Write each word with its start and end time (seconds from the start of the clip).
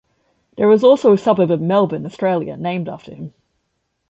There 0.57 0.71
is 0.71 0.83
also 0.83 1.13
a 1.13 1.17
suburb 1.19 1.51
of 1.51 1.61
Melbourne, 1.61 2.07
Australia, 2.07 2.57
named 2.57 2.89
after 2.89 3.13
him. 3.13 3.35